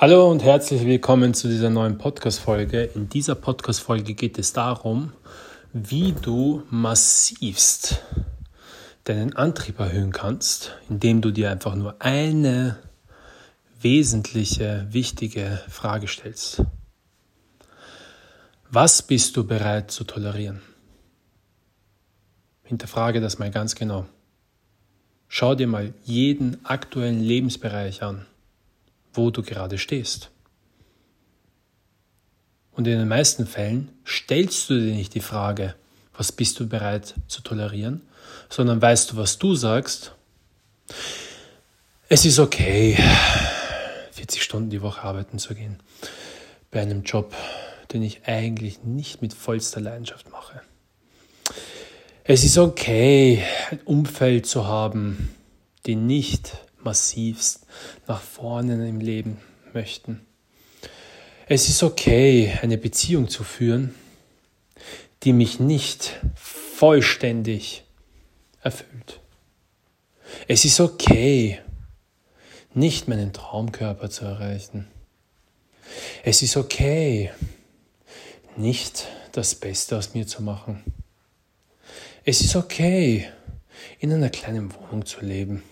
Hallo 0.00 0.30
und 0.30 0.42
herzlich 0.42 0.86
willkommen 0.86 1.34
zu 1.34 1.46
dieser 1.46 1.68
neuen 1.68 1.98
Podcast-Folge. 1.98 2.84
In 2.94 3.10
dieser 3.10 3.34
Podcast-Folge 3.34 4.14
geht 4.14 4.38
es 4.38 4.54
darum, 4.54 5.12
wie 5.74 6.12
du 6.12 6.62
massivst 6.70 8.00
deinen 9.04 9.36
Antrieb 9.36 9.78
erhöhen 9.78 10.10
kannst, 10.10 10.74
indem 10.88 11.20
du 11.20 11.32
dir 11.32 11.50
einfach 11.50 11.74
nur 11.74 11.96
eine 11.98 12.78
wesentliche, 13.82 14.86
wichtige 14.88 15.60
Frage 15.68 16.08
stellst. 16.08 16.62
Was 18.70 19.02
bist 19.02 19.36
du 19.36 19.46
bereit 19.46 19.90
zu 19.90 20.04
tolerieren? 20.04 20.62
Hinterfrage 22.62 23.20
das 23.20 23.38
mal 23.38 23.50
ganz 23.50 23.74
genau. 23.74 24.06
Schau 25.28 25.54
dir 25.54 25.66
mal 25.66 25.92
jeden 26.04 26.64
aktuellen 26.64 27.20
Lebensbereich 27.20 28.02
an 28.02 28.24
wo 29.12 29.30
du 29.30 29.42
gerade 29.42 29.78
stehst. 29.78 30.30
Und 32.72 32.86
in 32.86 32.98
den 32.98 33.08
meisten 33.08 33.46
Fällen 33.46 33.90
stellst 34.06 34.70
du 34.70 34.74
dir 34.74 34.94
nicht 34.94 35.14
die 35.14 35.20
Frage, 35.20 35.74
was 36.16 36.32
bist 36.32 36.58
du 36.60 36.68
bereit 36.68 37.14
zu 37.28 37.42
tolerieren, 37.42 38.02
sondern 38.48 38.80
weißt 38.80 39.12
du, 39.12 39.16
was 39.16 39.38
du 39.38 39.54
sagst. 39.54 40.12
Es 42.08 42.24
ist 42.24 42.38
okay, 42.38 42.96
40 44.12 44.42
Stunden 44.42 44.70
die 44.70 44.82
Woche 44.82 45.02
arbeiten 45.02 45.38
zu 45.38 45.54
gehen 45.54 45.78
bei 46.70 46.80
einem 46.80 47.02
Job, 47.02 47.34
den 47.92 48.02
ich 48.02 48.26
eigentlich 48.26 48.82
nicht 48.84 49.22
mit 49.22 49.34
vollster 49.34 49.80
Leidenschaft 49.80 50.30
mache. 50.30 50.60
Es 52.24 52.44
ist 52.44 52.58
okay, 52.58 53.42
ein 53.70 53.80
Umfeld 53.84 54.46
zu 54.46 54.66
haben, 54.66 55.34
die 55.86 55.96
nicht 55.96 56.52
massivst 56.82 57.66
nach 58.06 58.20
vorne 58.20 58.88
im 58.88 59.00
Leben 59.00 59.38
möchten. 59.72 60.20
Es 61.46 61.68
ist 61.68 61.82
okay, 61.82 62.56
eine 62.62 62.78
Beziehung 62.78 63.28
zu 63.28 63.44
führen, 63.44 63.94
die 65.22 65.32
mich 65.32 65.60
nicht 65.60 66.20
vollständig 66.34 67.84
erfüllt. 68.62 69.20
Es 70.46 70.64
ist 70.64 70.80
okay, 70.80 71.58
nicht 72.72 73.08
meinen 73.08 73.32
Traumkörper 73.32 74.10
zu 74.10 74.24
erreichen. 74.24 74.86
Es 76.22 76.42
ist 76.42 76.56
okay, 76.56 77.32
nicht 78.56 79.08
das 79.32 79.54
Beste 79.54 79.96
aus 79.96 80.14
mir 80.14 80.26
zu 80.26 80.42
machen. 80.42 80.84
Es 82.24 82.40
ist 82.40 82.54
okay, 82.54 83.28
in 83.98 84.12
einer 84.12 84.30
kleinen 84.30 84.72
Wohnung 84.74 85.04
zu 85.04 85.20
leben. 85.20 85.62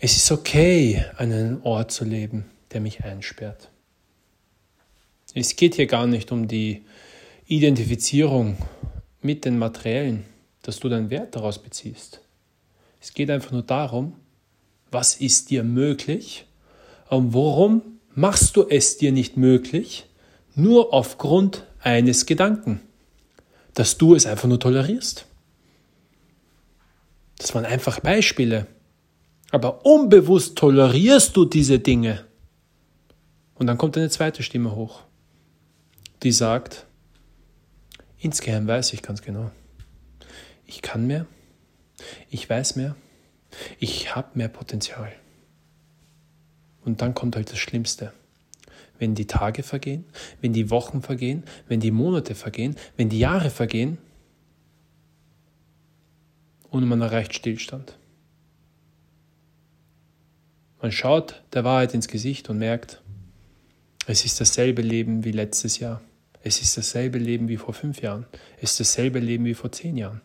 Es 0.00 0.16
ist 0.16 0.30
okay, 0.32 1.04
an 1.16 1.32
einem 1.32 1.62
Ort 1.62 1.92
zu 1.92 2.04
leben, 2.04 2.50
der 2.72 2.80
mich 2.80 3.04
einsperrt. 3.04 3.70
Es 5.34 5.56
geht 5.56 5.76
hier 5.76 5.86
gar 5.86 6.06
nicht 6.06 6.32
um 6.32 6.48
die 6.48 6.84
Identifizierung 7.46 8.56
mit 9.20 9.44
den 9.44 9.58
Materiellen, 9.58 10.24
dass 10.62 10.80
du 10.80 10.88
deinen 10.88 11.10
Wert 11.10 11.36
daraus 11.36 11.62
beziehst. 11.62 12.20
Es 13.00 13.14
geht 13.14 13.30
einfach 13.30 13.52
nur 13.52 13.62
darum, 13.62 14.14
was 14.90 15.16
ist 15.16 15.50
dir 15.50 15.64
möglich 15.64 16.46
und 17.08 17.34
warum 17.34 17.82
machst 18.14 18.56
du 18.56 18.66
es 18.68 18.98
dir 18.98 19.12
nicht 19.12 19.36
möglich, 19.36 20.06
nur 20.54 20.92
aufgrund 20.92 21.66
eines 21.80 22.26
Gedanken, 22.26 22.80
dass 23.74 23.96
du 23.98 24.14
es 24.14 24.26
einfach 24.26 24.48
nur 24.48 24.60
tolerierst. 24.60 25.26
Das 27.38 27.54
waren 27.54 27.64
einfach 27.64 28.00
Beispiele. 28.00 28.66
Aber 29.52 29.84
unbewusst 29.84 30.56
tolerierst 30.56 31.36
du 31.36 31.44
diese 31.44 31.78
Dinge. 31.78 32.24
Und 33.54 33.66
dann 33.66 33.78
kommt 33.78 33.96
eine 33.96 34.08
zweite 34.08 34.42
Stimme 34.42 34.74
hoch, 34.74 35.02
die 36.22 36.32
sagt, 36.32 36.86
insgeheim 38.18 38.66
weiß 38.66 38.94
ich 38.94 39.02
ganz 39.02 39.20
genau, 39.22 39.50
ich 40.66 40.80
kann 40.80 41.06
mehr, 41.06 41.26
ich 42.30 42.48
weiß 42.48 42.76
mehr, 42.76 42.96
ich 43.78 44.16
habe 44.16 44.30
mehr 44.34 44.48
Potenzial. 44.48 45.12
Und 46.84 47.02
dann 47.02 47.14
kommt 47.14 47.36
halt 47.36 47.52
das 47.52 47.58
Schlimmste. 47.58 48.12
Wenn 48.98 49.14
die 49.14 49.26
Tage 49.26 49.62
vergehen, 49.62 50.06
wenn 50.40 50.52
die 50.52 50.70
Wochen 50.70 51.02
vergehen, 51.02 51.44
wenn 51.68 51.80
die 51.80 51.90
Monate 51.90 52.34
vergehen, 52.34 52.76
wenn 52.96 53.10
die 53.10 53.18
Jahre 53.18 53.50
vergehen 53.50 53.98
und 56.70 56.88
man 56.88 57.02
erreicht 57.02 57.34
Stillstand. 57.34 57.98
Man 60.82 60.90
schaut 60.90 61.44
der 61.52 61.62
Wahrheit 61.62 61.94
ins 61.94 62.08
Gesicht 62.08 62.50
und 62.50 62.58
merkt, 62.58 63.00
es 64.06 64.24
ist 64.24 64.40
dasselbe 64.40 64.82
Leben 64.82 65.24
wie 65.24 65.30
letztes 65.30 65.78
Jahr. 65.78 66.02
Es 66.42 66.60
ist 66.60 66.76
dasselbe 66.76 67.18
Leben 67.18 67.46
wie 67.46 67.56
vor 67.56 67.72
fünf 67.72 68.02
Jahren. 68.02 68.26
Es 68.60 68.72
ist 68.72 68.80
dasselbe 68.80 69.20
Leben 69.20 69.44
wie 69.44 69.54
vor 69.54 69.70
zehn 69.70 69.96
Jahren. 69.96 70.20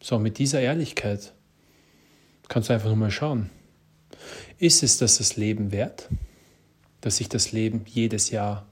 So, 0.00 0.20
mit 0.20 0.38
dieser 0.38 0.60
Ehrlichkeit 0.60 1.32
kannst 2.46 2.68
du 2.68 2.74
einfach 2.74 2.88
nur 2.88 2.96
mal 2.96 3.10
schauen. 3.10 3.50
Ist 4.58 4.84
es 4.84 4.98
das 4.98 5.18
das 5.18 5.36
Leben 5.36 5.72
wert, 5.72 6.08
dass 7.00 7.16
sich 7.16 7.28
das 7.28 7.50
Leben 7.50 7.84
jedes 7.88 8.30
Jahr 8.30 8.66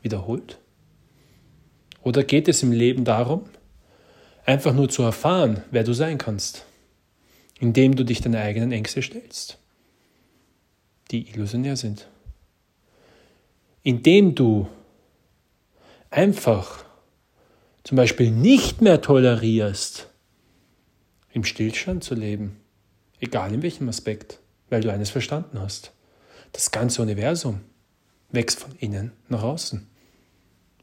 wiederholt? 0.00 0.60
Oder 2.02 2.22
geht 2.22 2.46
es 2.46 2.62
im 2.62 2.70
Leben 2.70 3.04
darum, 3.04 3.46
einfach 4.44 4.74
nur 4.74 4.88
zu 4.88 5.02
erfahren, 5.02 5.64
wer 5.72 5.82
du 5.82 5.92
sein 5.92 6.18
kannst? 6.18 6.66
Indem 7.62 7.94
du 7.94 8.04
dich 8.04 8.20
deine 8.20 8.40
eigenen 8.40 8.72
Ängste 8.72 9.02
stellst, 9.02 9.56
die 11.12 11.28
illusionär 11.28 11.76
sind. 11.76 12.08
Indem 13.84 14.34
du 14.34 14.66
einfach 16.10 16.84
zum 17.84 17.94
Beispiel 17.94 18.32
nicht 18.32 18.80
mehr 18.80 19.00
tolerierst, 19.00 20.08
im 21.30 21.44
Stillstand 21.44 22.02
zu 22.02 22.16
leben, 22.16 22.56
egal 23.20 23.54
in 23.54 23.62
welchem 23.62 23.88
Aspekt, 23.88 24.40
weil 24.68 24.80
du 24.80 24.92
eines 24.92 25.10
verstanden 25.10 25.60
hast. 25.60 25.92
Das 26.50 26.72
ganze 26.72 27.00
Universum 27.00 27.60
wächst 28.32 28.58
von 28.58 28.74
innen 28.80 29.12
nach 29.28 29.44
außen. 29.44 29.86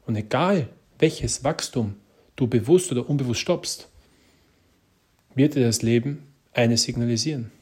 Und 0.06 0.16
egal 0.16 0.70
welches 0.98 1.44
Wachstum 1.44 1.96
du 2.36 2.46
bewusst 2.46 2.90
oder 2.90 3.06
unbewusst 3.06 3.40
stoppst, 3.40 3.90
wird 5.34 5.56
dir 5.56 5.66
das 5.66 5.82
Leben 5.82 6.29
eine 6.52 6.76
signalisieren. 6.76 7.52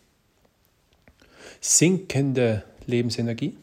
Sinkende 1.60 2.65
Lebensenergie, 2.87 3.56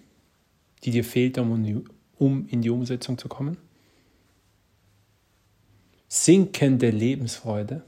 die 0.83 0.91
dir 0.91 1.03
fehlt, 1.03 1.37
um, 1.37 1.85
um 2.17 2.47
in 2.47 2.61
die 2.61 2.69
Umsetzung 2.69 3.17
zu 3.17 3.27
kommen. 3.27 3.57
Sinkende 6.07 6.91
Lebensfreude, 6.91 7.83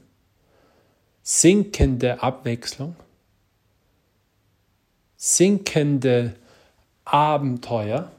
sinkende 1.22 2.22
Abwechslung, 2.22 2.96
sinkende 5.16 6.34
Abenteuer, 7.04 8.10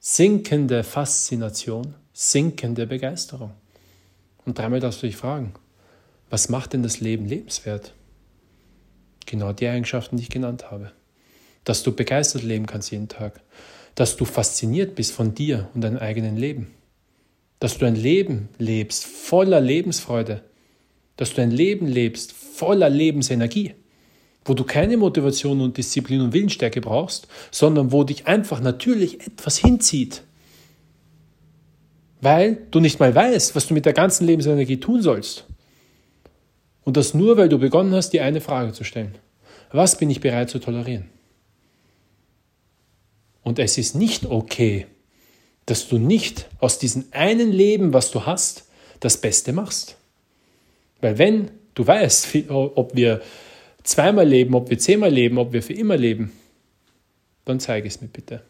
sinkende 0.00 0.82
Faszination, 0.82 1.94
sinkende 2.12 2.86
Begeisterung. 2.86 3.52
Und 4.44 4.58
dreimal 4.58 4.80
darfst 4.80 5.02
du 5.02 5.06
dich 5.06 5.16
fragen, 5.16 5.54
was 6.30 6.48
macht 6.48 6.72
denn 6.72 6.84
das 6.84 7.00
Leben 7.00 7.26
lebenswert? 7.26 7.92
Genau 9.26 9.52
die 9.52 9.66
Eigenschaften, 9.68 10.16
die 10.16 10.22
ich 10.22 10.30
genannt 10.30 10.70
habe. 10.70 10.92
Dass 11.64 11.82
du 11.82 11.92
begeistert 11.92 12.44
leben 12.44 12.66
kannst 12.66 12.90
jeden 12.90 13.08
Tag. 13.08 13.42
Dass 13.96 14.16
du 14.16 14.24
fasziniert 14.24 14.94
bist 14.94 15.12
von 15.12 15.34
dir 15.34 15.68
und 15.74 15.82
deinem 15.82 15.98
eigenen 15.98 16.36
Leben. 16.36 16.68
Dass 17.58 17.76
du 17.76 17.84
ein 17.84 17.96
Leben 17.96 18.48
lebst 18.58 19.04
voller 19.04 19.60
Lebensfreude. 19.60 20.42
Dass 21.16 21.34
du 21.34 21.42
ein 21.42 21.50
Leben 21.50 21.86
lebst 21.86 22.32
voller 22.32 22.88
Lebensenergie. 22.88 23.74
Wo 24.44 24.54
du 24.54 24.64
keine 24.64 24.96
Motivation 24.96 25.60
und 25.60 25.76
Disziplin 25.76 26.22
und 26.22 26.32
Willensstärke 26.32 26.80
brauchst, 26.80 27.26
sondern 27.50 27.92
wo 27.92 28.04
dich 28.04 28.26
einfach 28.26 28.60
natürlich 28.60 29.26
etwas 29.26 29.58
hinzieht. 29.58 30.22
Weil 32.22 32.66
du 32.70 32.80
nicht 32.80 33.00
mal 33.00 33.14
weißt, 33.14 33.54
was 33.54 33.66
du 33.66 33.74
mit 33.74 33.84
der 33.84 33.92
ganzen 33.92 34.26
Lebensenergie 34.26 34.78
tun 34.78 35.02
sollst. 35.02 35.44
Und 36.90 36.96
das 36.96 37.14
nur, 37.14 37.36
weil 37.36 37.48
du 37.48 37.56
begonnen 37.56 37.94
hast, 37.94 38.10
die 38.10 38.20
eine 38.20 38.40
Frage 38.40 38.72
zu 38.72 38.82
stellen. 38.82 39.14
Was 39.70 39.96
bin 39.96 40.10
ich 40.10 40.18
bereit 40.18 40.50
zu 40.50 40.58
tolerieren? 40.58 41.08
Und 43.44 43.60
es 43.60 43.78
ist 43.78 43.94
nicht 43.94 44.26
okay, 44.26 44.88
dass 45.66 45.86
du 45.86 45.98
nicht 45.98 46.48
aus 46.58 46.80
diesem 46.80 47.04
einen 47.12 47.52
Leben, 47.52 47.92
was 47.92 48.10
du 48.10 48.26
hast, 48.26 48.64
das 48.98 49.18
Beste 49.18 49.52
machst. 49.52 49.98
Weil 51.00 51.16
wenn 51.16 51.52
du 51.74 51.86
weißt, 51.86 52.50
ob 52.50 52.96
wir 52.96 53.22
zweimal 53.84 54.26
leben, 54.26 54.56
ob 54.56 54.68
wir 54.68 54.80
zehnmal 54.80 55.12
leben, 55.12 55.38
ob 55.38 55.52
wir 55.52 55.62
für 55.62 55.74
immer 55.74 55.96
leben, 55.96 56.32
dann 57.44 57.60
zeige 57.60 57.86
es 57.86 58.00
mir 58.00 58.08
bitte. 58.08 58.42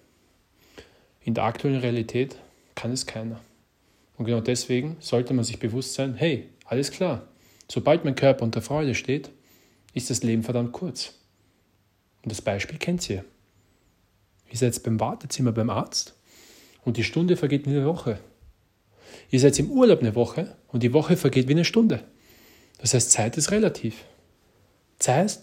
In 1.24 1.34
der 1.34 1.44
aktuellen 1.44 1.80
Realität 1.80 2.36
kann 2.74 2.90
es 2.90 3.04
keiner. 3.04 3.38
Und 4.16 4.24
genau 4.24 4.40
deswegen 4.40 4.96
sollte 5.00 5.34
man 5.34 5.44
sich 5.44 5.58
bewusst 5.58 5.92
sein, 5.92 6.14
hey, 6.14 6.48
alles 6.64 6.90
klar, 6.90 7.26
Sobald 7.70 8.04
mein 8.04 8.16
Körper 8.16 8.42
unter 8.42 8.62
Freude 8.62 8.96
steht, 8.96 9.30
ist 9.94 10.10
das 10.10 10.24
Leben 10.24 10.42
verdammt 10.42 10.72
kurz. 10.72 11.14
Und 12.22 12.32
das 12.32 12.42
Beispiel 12.42 12.78
kennt 12.78 13.08
ihr. 13.08 13.24
Ihr 14.50 14.58
seid 14.58 14.82
beim 14.82 14.98
Wartezimmer 14.98 15.52
beim 15.52 15.70
Arzt 15.70 16.14
und 16.84 16.96
die 16.96 17.04
Stunde 17.04 17.36
vergeht 17.36 17.66
wie 17.66 17.70
eine 17.70 17.86
Woche. 17.86 18.18
Ihr 19.30 19.38
seid 19.38 19.56
im 19.60 19.70
Urlaub 19.70 20.00
eine 20.00 20.16
Woche 20.16 20.56
und 20.66 20.82
die 20.82 20.92
Woche 20.92 21.16
vergeht 21.16 21.46
wie 21.46 21.52
eine 21.52 21.64
Stunde. 21.64 22.02
Das 22.78 22.94
heißt, 22.94 23.12
Zeit 23.12 23.36
ist 23.36 23.52
relativ. 23.52 24.04
Zeit 24.98 25.38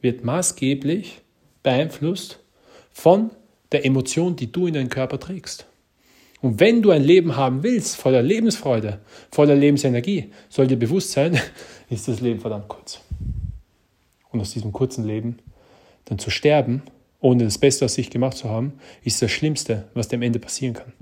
wird 0.00 0.24
maßgeblich 0.24 1.20
beeinflusst 1.64 2.38
von 2.92 3.30
der 3.72 3.84
Emotion, 3.84 4.36
die 4.36 4.52
du 4.52 4.68
in 4.68 4.74
deinen 4.74 4.88
Körper 4.88 5.18
trägst. 5.18 5.66
Und 6.42 6.58
wenn 6.58 6.82
du 6.82 6.90
ein 6.90 7.04
Leben 7.04 7.36
haben 7.36 7.62
willst, 7.62 7.96
voller 7.96 8.20
Lebensfreude, 8.20 8.98
voller 9.30 9.54
Lebensenergie, 9.54 10.32
soll 10.48 10.66
dir 10.66 10.76
bewusst 10.76 11.12
sein, 11.12 11.40
ist 11.88 12.08
das 12.08 12.20
Leben 12.20 12.40
verdammt 12.40 12.68
kurz. 12.68 13.00
Und 14.30 14.40
aus 14.40 14.52
diesem 14.52 14.72
kurzen 14.72 15.06
Leben 15.06 15.38
dann 16.04 16.18
zu 16.18 16.30
sterben, 16.30 16.82
ohne 17.20 17.44
das 17.44 17.58
Beste 17.58 17.84
aus 17.84 17.94
sich 17.94 18.10
gemacht 18.10 18.36
zu 18.36 18.50
haben, 18.50 18.72
ist 19.04 19.22
das 19.22 19.30
Schlimmste, 19.30 19.88
was 19.94 20.08
dem 20.08 20.20
Ende 20.20 20.40
passieren 20.40 20.74
kann. 20.74 20.92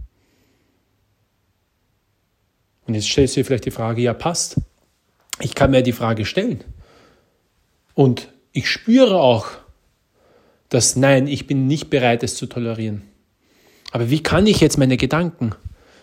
Und 2.87 2.95
jetzt 2.95 3.09
stellst 3.09 3.35
du 3.37 3.41
dir 3.41 3.45
vielleicht 3.47 3.65
die 3.65 3.71
Frage, 3.71 4.03
ja 4.03 4.13
passt. 4.13 4.61
Ich 5.41 5.55
kann 5.55 5.71
mir 5.71 5.83
die 5.83 5.93
Frage 5.93 6.27
stellen. 6.27 6.63
Und 7.95 8.29
ich 8.53 8.69
spüre 8.69 9.21
auch, 9.21 9.47
dass 10.69 10.97
nein, 10.97 11.27
ich 11.29 11.47
bin 11.47 11.67
nicht 11.67 11.89
bereit, 11.89 12.23
es 12.23 12.35
zu 12.35 12.47
tolerieren. 12.47 13.03
Aber 13.91 14.11
wie 14.11 14.23
kann 14.23 14.47
ich 14.47 14.61
jetzt 14.61 14.79
meine 14.79 14.97
Gedanken, 14.97 15.55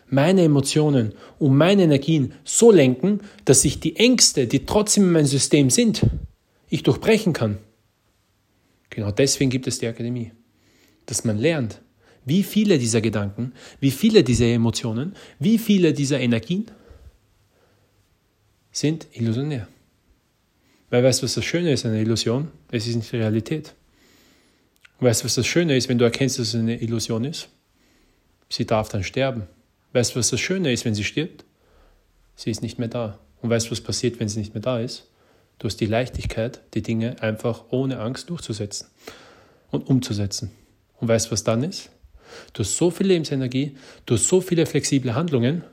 meine 0.10 0.44
Emotionen 0.44 1.14
und 1.40 1.56
meine 1.56 1.84
Energien 1.84 2.34
so 2.44 2.72
lenken, 2.72 3.22
dass 3.46 3.66
ich 3.66 3.80
die 3.80 3.96
Ängste, 3.96 4.48
die 4.48 4.66
trotzdem 4.66 5.04
in 5.04 5.12
meinem 5.12 5.26
System 5.26 5.70
sind, 5.70 6.06
ich 6.70 6.84
durchbrechen 6.84 7.34
kann? 7.34 7.58
Genau 8.90 9.12
deswegen 9.12 9.50
gibt 9.50 9.68
es 9.68 9.80
die 9.80 9.88
Akademie. 9.88 10.32
Dass 11.06 11.24
man 11.24 11.38
lernt, 11.38 11.82
wie 12.26 12.44
viele 12.44 12.78
dieser 12.78 13.00
Gedanken, 13.00 13.54
wie 13.80 13.92
viele 13.92 14.24
dieser 14.24 14.48
Emotionen, 14.48 15.16
wie 15.40 15.58
viele 15.58 15.94
dieser 15.94 16.20
Energien 16.20 16.70
sind 18.72 19.08
illusionär. 19.14 19.68
Weil 20.90 21.04
weißt 21.04 21.22
du, 21.22 21.24
was 21.24 21.34
das 21.36 21.46
Schöne 21.46 21.72
ist, 21.72 21.86
eine 21.86 22.02
Illusion? 22.02 22.50
Es 22.72 22.88
ist 22.88 22.96
nicht 22.96 23.14
Realität. 23.14 23.74
Weißt 25.00 25.22
du, 25.22 25.26
was 25.26 25.36
das 25.36 25.48
Schöne 25.48 25.78
ist, 25.78 25.90
wenn 25.90 25.98
du 25.98 26.06
erkennst, 26.06 26.40
dass 26.40 26.50
es 26.50 26.56
eine 26.56 26.82
Illusion 26.82 27.24
ist? 27.24 27.50
Sie 28.50 28.66
darf 28.66 28.90
dann 28.90 29.04
sterben. 29.04 29.48
Weißt 29.94 30.16
du, 30.16 30.20
was 30.20 30.30
das 30.30 30.40
Schöne 30.40 30.72
ist, 30.72 30.86
wenn 30.86 30.96
sie 30.96 31.04
stirbt? 31.04 31.44
Sie 32.36 32.52
ist 32.52 32.62
nicht 32.62 32.80
mehr 32.80 32.88
da. 32.88 33.20
Und 33.42 33.50
weißt 33.50 33.68
du, 33.68 33.72
was 33.72 33.82
passiert, 33.82 34.20
wenn 34.20 34.30
sie 34.30 34.40
nicht 34.40 34.54
mehr 34.54 34.62
da 34.62 34.80
ist? 34.80 35.08
Du 35.60 35.66
hast 35.66 35.78
die 35.78 35.86
Leichtigkeit, 35.86 36.62
die 36.74 36.84
Dinge 36.84 37.22
einfach 37.22 37.66
ohne 37.70 38.00
Angst 38.00 38.30
durchzusetzen 38.30 38.88
und 39.72 39.88
umzusetzen. 39.88 40.52
Und 41.00 41.08
weißt 41.08 41.28
du, 41.28 41.32
was 41.32 41.44
dann 41.44 41.64
ist? 41.64 41.90
Du 42.54 42.60
hast 42.60 42.78
so 42.78 42.92
viel 42.92 43.08
Lebensenergie, 43.08 43.78
du 44.06 44.16
hast 44.16 44.28
so 44.28 44.42
viele 44.42 44.66
flexible 44.66 45.16
Handlungen, 45.16 45.64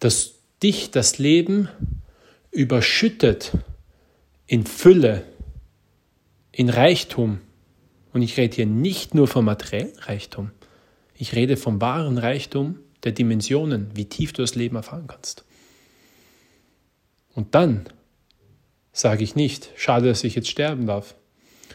dass 0.00 0.34
dich 0.62 0.90
das 0.90 1.18
Leben 1.18 1.68
überschüttet 2.50 3.52
in 4.46 4.66
Fülle, 4.66 5.22
in 6.52 6.68
Reichtum. 6.68 7.40
Und 8.12 8.22
ich 8.22 8.36
rede 8.36 8.56
hier 8.56 8.66
nicht 8.66 9.14
nur 9.14 9.28
vom 9.28 9.44
materiellen 9.44 9.92
Reichtum, 9.98 10.50
ich 11.24 11.34
rede 11.34 11.56
vom 11.56 11.80
wahren 11.80 12.18
Reichtum 12.18 12.80
der 13.02 13.12
Dimensionen, 13.12 13.88
wie 13.94 14.04
tief 14.04 14.34
du 14.34 14.42
das 14.42 14.56
Leben 14.56 14.76
erfahren 14.76 15.06
kannst. 15.06 15.42
Und 17.34 17.54
dann 17.54 17.88
sage 18.92 19.24
ich 19.24 19.34
nicht, 19.34 19.70
schade, 19.74 20.06
dass 20.06 20.22
ich 20.22 20.34
jetzt 20.34 20.50
sterben 20.50 20.86
darf, 20.86 21.14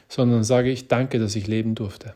sondern 0.07 0.43
sage 0.43 0.69
ich, 0.69 0.87
danke, 0.87 1.17
dass 1.17 1.35
ich 1.35 1.47
leben 1.47 1.73
durfte. 1.73 2.13